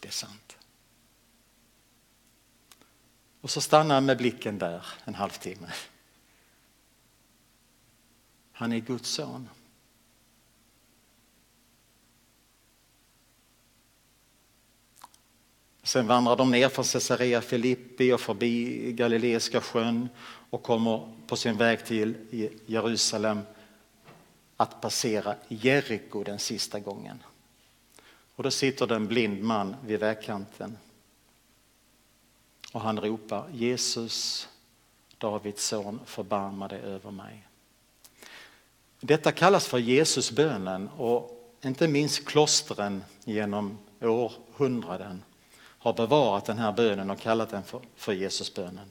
[0.00, 0.56] Det är sant.
[3.40, 5.72] Och så stannar han med blicken där en halvtimme.
[8.52, 9.48] Han är Guds son.
[15.86, 20.08] Sen vandrar de ner från Caesarea Filippi och förbi Galileiska sjön
[20.50, 22.14] och kommer på sin väg till
[22.66, 23.40] Jerusalem
[24.56, 27.22] att passera Jeriko den sista gången.
[28.36, 30.78] Och då sitter det en blind man vid vägkanten
[32.72, 34.48] och han ropar Jesus,
[35.18, 37.48] Davids son, förbarma dig över mig.
[39.00, 45.22] Detta kallas för Jesusbönen och inte minst klostren genom århundraden
[45.78, 48.90] har bevarat den här bönen och kallat den för, för Jesusbönen.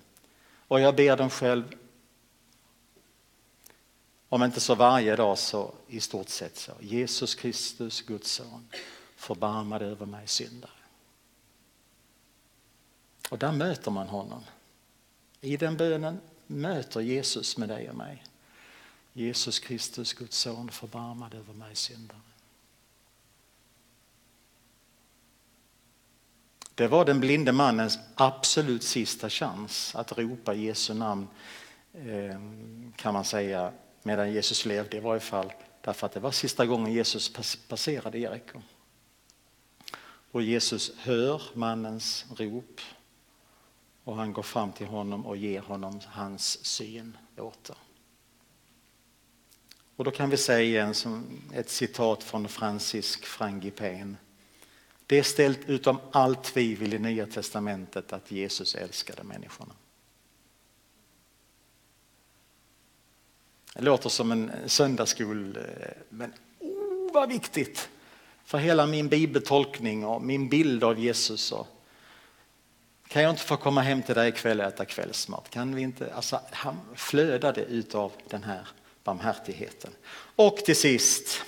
[0.68, 1.76] Och jag ber den själv,
[4.30, 6.72] om inte så varje dag så i stort sett så.
[6.80, 8.68] Jesus Kristus, Guds son,
[9.16, 10.72] förbarma dig över mig syndare.
[13.30, 14.44] Och där möter man honom.
[15.42, 18.24] I den bönen möter Jesus med dig och mig.
[19.14, 22.20] Jesus Kristus, Guds son, förbarma dig över mig syndare.
[26.76, 31.28] Det var den blinde mannens absolut sista chans att ropa Jesu namn
[31.94, 32.40] eh,
[32.96, 33.72] kan man säga
[34.04, 35.54] medan Jesus levde i varje fall.
[35.82, 37.34] Därför att det var sista gången Jesus
[37.68, 38.62] passerade Jeriko.
[40.32, 42.82] Och Jesus hör mannens rop
[44.04, 47.76] och han går fram till honom och ger honom hans syn åter.
[49.96, 54.16] Och då kan vi säga igen som ett citat från Francis Frangipane
[55.08, 59.74] det är ställt utom allt tvivel i Nya Testamentet att Jesus älskade människorna.
[63.74, 65.64] Det låter som en söndagsskol, eh,
[66.10, 67.90] men oh, vad viktigt
[68.46, 71.52] för hela min bibeltolkning och min bild av Jesus.
[71.52, 71.68] Och
[73.08, 75.50] kan jag inte få komma hem till dig ikväll och äta kvällsmat?
[75.50, 76.14] Kan vi inte?
[76.14, 78.68] Alltså, han flödade utav den här
[79.04, 79.92] barmhärtigheten.
[80.36, 81.42] Och till sist.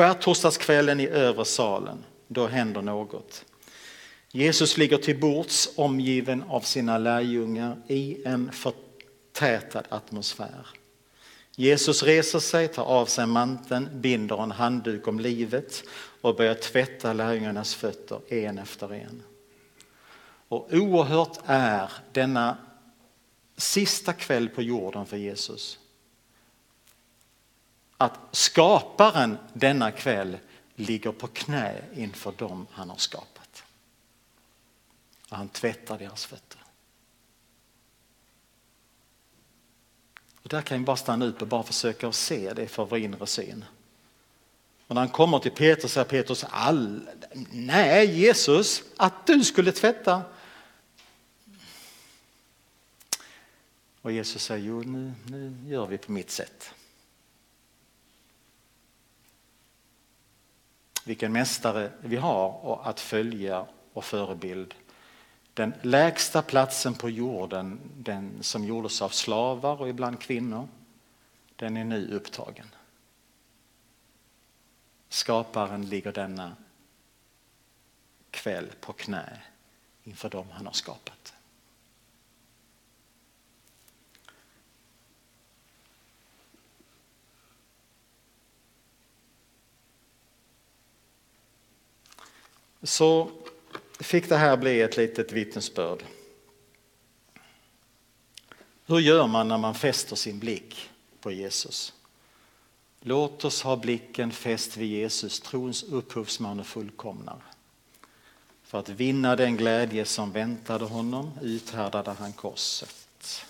[0.00, 3.44] Skärtorsdagskvällen i övre salen, då händer något.
[4.32, 10.66] Jesus ligger till bords omgiven av sina lärjungar i en förtätad atmosfär.
[11.56, 15.82] Jesus reser sig, tar av sig manteln, binder en handduk om livet
[16.20, 19.22] och börjar tvätta lärjungarnas fötter en efter en.
[20.48, 22.56] Och oerhört är denna
[23.56, 25.79] sista kväll på jorden för Jesus.
[28.00, 30.38] Att skaparen denna kväll
[30.74, 33.62] ligger på knä inför dem han har skapat.
[35.30, 36.60] Och han tvättar deras fötter.
[40.42, 43.26] Och där kan vi bara stanna upp och bara försöka se det för vår inre
[43.26, 43.64] syn.
[44.86, 47.08] Och när han kommer till Petrus säger Petrus, all,
[47.50, 50.22] nej Jesus, att du skulle tvätta.
[54.02, 56.74] Och Jesus säger, jo nu, nu gör vi på mitt sätt.
[61.10, 64.74] Vilken mästare vi har att följa och förebild.
[65.54, 70.68] Den lägsta platsen på jorden, den som gjordes av slavar och ibland kvinnor,
[71.56, 72.66] den är nu upptagen.
[75.08, 76.56] Skaparen ligger denna
[78.30, 79.40] kväll på knä
[80.04, 81.34] inför dem han har skapat.
[92.82, 93.30] Så
[94.00, 96.04] fick det här bli ett litet vittnesbörd.
[98.86, 101.94] Hur gör man när man fäster sin blick på Jesus?
[103.00, 107.42] Låt oss ha blicken fäst vid Jesus, trons upphovsman och fullkomnare.
[108.62, 113.46] För att vinna den glädje som väntade honom uthärdade han korset.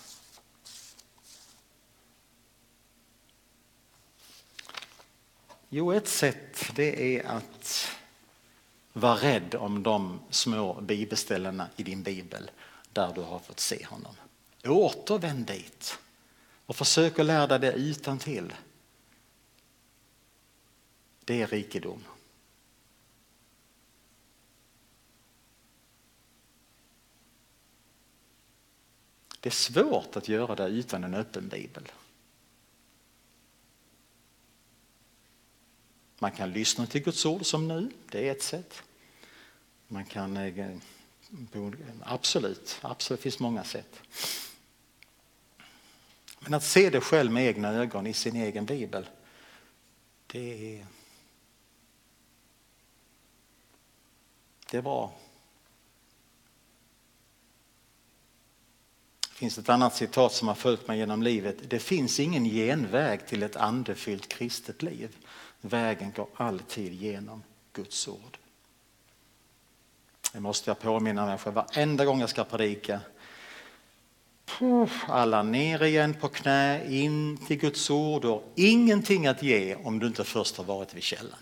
[5.69, 7.87] Jo, ett sätt det är att
[8.93, 12.51] var rädd om de små bibelställena i din bibel
[12.93, 14.15] där du har fått se honom.
[14.65, 15.99] Återvänd dit
[16.65, 18.53] och försök att lära dig det utan till.
[21.25, 22.03] Det är rikedom.
[29.39, 31.91] Det är svårt att göra det utan en öppen bibel.
[36.21, 38.83] Man kan lyssna till Guds ord som nu, det är ett sätt.
[39.87, 40.77] Man kan eh,
[42.01, 44.01] absolut, absolut, det finns många sätt.
[46.39, 49.09] Men att se det själv med egna ögon i sin egen bibel,
[50.27, 50.85] det är,
[54.71, 55.13] det är bra.
[59.21, 61.69] Det finns ett annat citat som har följt mig genom livet.
[61.69, 65.17] Det finns ingen genväg till ett andefyllt kristet liv.
[65.61, 67.43] Vägen går alltid genom
[67.73, 68.37] Guds ord.
[70.33, 72.99] Det måste jag påminna mig själv varenda gång jag ska predika.
[75.07, 80.07] Alla ner igen på knä, in till Guds ord och ingenting att ge om du
[80.07, 81.39] inte först har varit vid källan.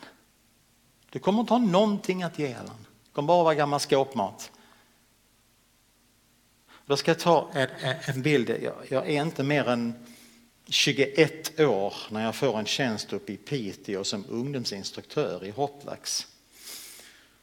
[1.09, 2.85] Du kommer inte ha någonting att ge Allan.
[3.03, 4.51] Det kommer bara vara gammal skåpmat.
[6.85, 7.67] Då ska jag ta en,
[8.05, 8.49] en bild.
[8.49, 9.93] Jag, jag är inte mer än
[10.69, 16.27] 21 år när jag får en tjänst uppe i Piteå som ungdomsinstruktör i Hotlax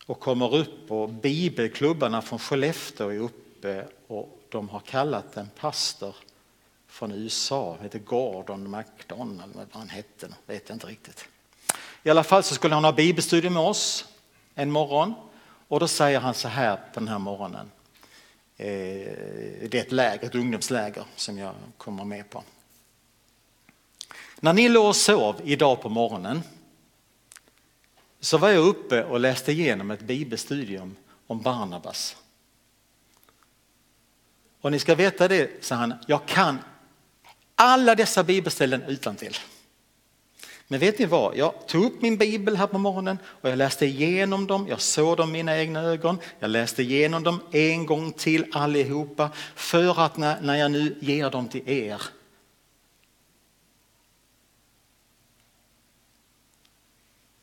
[0.07, 6.17] och kommer upp och bibelklubbarna från Skellefteå är uppe och de har kallat en pastor
[6.89, 11.29] från USA, heter Gordon McDonald, vad han hette, vet jag inte riktigt.
[12.03, 14.05] I alla fall så skulle han ha bibelstudier med oss
[14.55, 15.15] en morgon
[15.69, 17.71] och då säger han så här på den här morgonen.
[18.57, 18.67] Eh,
[19.69, 22.43] det är ett läger, ett ungdomsläger som jag kommer med på.
[24.41, 26.43] När ni låg och sov idag på morgonen
[28.21, 32.17] så var jag uppe och läste igenom ett bibelstudium om Barnabas.
[34.61, 36.59] Och ni ska veta det, sa han, jag kan
[37.55, 39.37] alla dessa bibelställen utan till.
[40.69, 43.87] Men vet ni vad, jag tog upp min bibel här på morgonen och jag läste
[43.87, 48.13] igenom dem, jag såg dem med mina egna ögon, jag läste igenom dem en gång
[48.13, 52.03] till allihopa för att när, när jag nu ger dem till er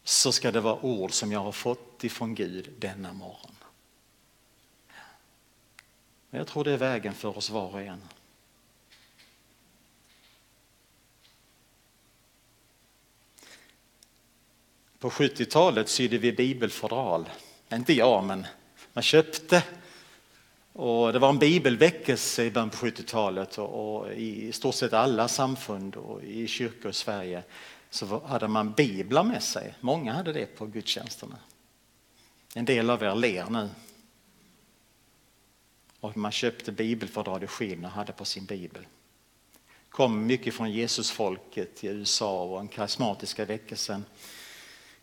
[0.04, 3.56] så ska det vara ord som jag har fått ifrån Gud denna morgon.
[6.30, 8.02] Jag tror det är vägen för oss var och en.
[15.00, 17.30] På 70-talet sydde vi bibelfodral.
[17.74, 18.46] Inte jag, men
[18.94, 19.64] man köpte.
[20.74, 25.96] Och det var en bibelväckelse i början på 70-talet och, i stort sett alla samfund
[25.96, 27.44] och i kyrkor i Sverige
[27.94, 29.76] så hade man biblar med sig.
[29.80, 31.38] Många hade det på gudstjänsterna.
[32.56, 33.70] En del av er ler nu.
[36.00, 38.88] Och man köpte bibelfördrag i skinn och hade på sin bibel.
[39.90, 44.06] kom mycket från Jesusfolket i USA och den karismatiska väckelsen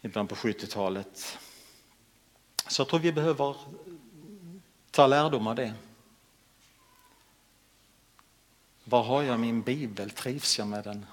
[0.00, 1.38] i början på 70-talet.
[2.68, 3.56] Så jag tror vi behöver
[4.90, 5.74] ta lärdom av det.
[8.84, 10.10] Var har jag min bibel?
[10.10, 11.06] Trivs jag med den?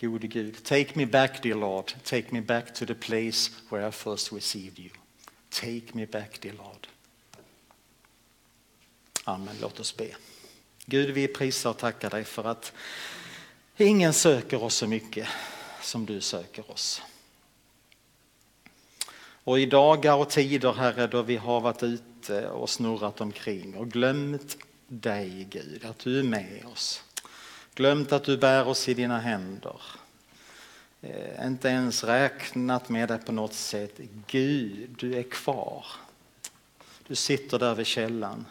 [0.00, 3.90] Gode Gud, take me back dear Lord, take me back to the place where I
[3.90, 4.90] first received you.
[5.50, 6.88] Take me back dear Lord.
[9.24, 10.08] Amen, låt oss be.
[10.86, 12.72] Gud, vi prisar och tackar dig för att
[13.76, 15.28] ingen söker oss så mycket
[15.82, 17.02] som du söker oss.
[19.44, 23.90] Och i dagar och tider, Herre, då vi har varit ute och snurrat omkring och
[23.90, 24.56] glömt
[24.88, 27.02] dig, Gud, att du är med oss.
[27.80, 29.82] Glömt att du bär oss i dina händer.
[31.00, 34.00] Eh, inte ens räknat med dig på något sätt.
[34.26, 35.86] Gud, du är kvar.
[37.06, 38.46] Du sitter där vid källan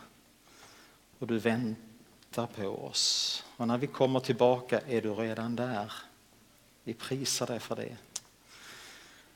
[1.20, 3.44] och du väntar på oss.
[3.58, 5.92] Och när vi kommer tillbaka är du redan där.
[6.84, 7.98] Vi prisar dig för det.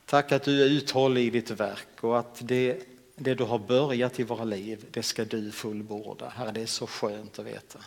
[0.06, 4.20] Tack att du är uthållig i ditt verk och att det, det du har börjat
[4.20, 6.30] i våra liv, det ska du fullborda.
[6.30, 7.80] Herre, det är så skönt att veta.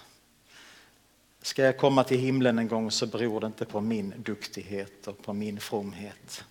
[1.46, 5.22] Ska jag komma till himlen en gång så beror det inte på min duktighet och
[5.22, 6.44] på min fromhet.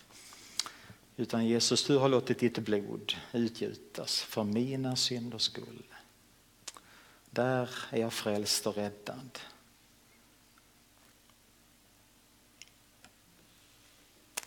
[1.17, 5.83] Utan Jesus, du har låtit ditt blod utgjutas för mina synders skull.
[7.29, 9.39] Där är jag frälst och räddad.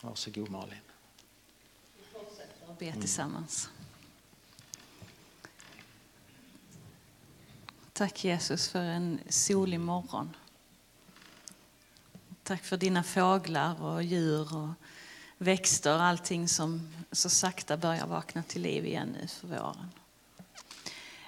[0.01, 0.79] Varsågod Malin.
[1.97, 3.71] Vi fortsätter att be tillsammans.
[7.99, 10.37] Tack Jesus för en solig morgon.
[12.43, 14.69] Tack för dina fåglar och djur och
[15.39, 19.91] växter och allting som så sakta börjar vakna till liv igen nu för våren.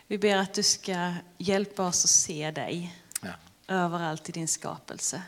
[0.06, 3.32] Vi ber att du ska hjälpa oss att se dig Ja.
[3.68, 5.22] överallt i din skapelse.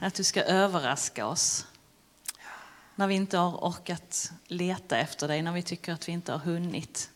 [0.00, 1.66] Att du ska överraska oss
[2.94, 6.38] när vi inte har orkat leta efter dig, när vi tycker att vi inte har
[6.38, 7.10] hunnit.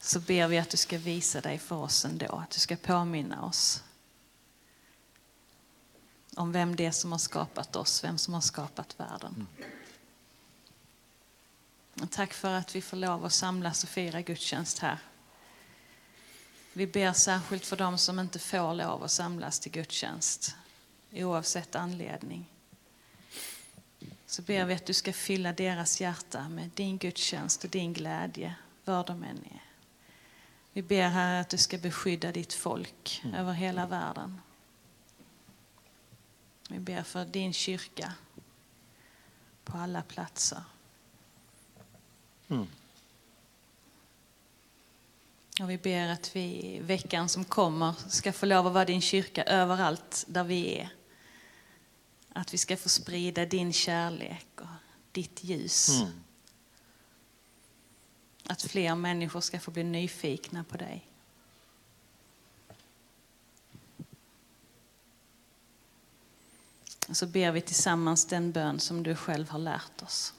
[0.00, 3.44] Så ber vi att du ska visa dig för oss ändå, att du ska påminna
[3.44, 3.82] oss
[6.38, 9.46] om vem det är som har skapat oss, vem som har skapat världen.
[12.00, 14.98] Och tack för att vi får lov att samlas och fira gudstjänst här.
[16.72, 20.56] Vi ber särskilt för dem som inte får lov att samlas till gudstjänst,
[21.12, 22.46] oavsett anledning.
[24.26, 28.54] Så ber vi att du ska fylla deras hjärta med din gudstjänst och din glädje,
[28.84, 29.67] var de än är.
[30.78, 34.40] Vi ber här att du ska beskydda ditt folk över hela världen.
[36.68, 38.12] Vi ber för din kyrka
[39.64, 40.62] på alla platser.
[42.48, 42.66] Mm.
[45.60, 49.44] Och vi ber att vi veckan som kommer ska få lov att vara din kyrka
[49.44, 50.88] överallt där vi är.
[52.32, 54.66] Att vi ska få sprida din kärlek och
[55.12, 56.00] ditt ljus.
[56.00, 56.12] Mm.
[58.50, 61.06] Att fler människor ska få bli nyfikna på dig.
[67.08, 70.34] Och så ber vi tillsammans den bön som du själv har lärt oss.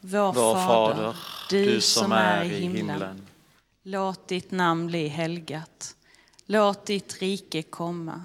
[0.00, 1.16] Vår, Vår Fader,
[1.50, 3.26] du som är i himlen.
[3.82, 5.96] Låt ditt namn bli helgat.
[6.46, 8.24] Låt ditt rike komma.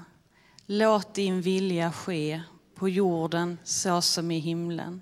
[0.65, 2.41] Låt din vilja ske
[2.75, 5.01] på jorden så som i himlen.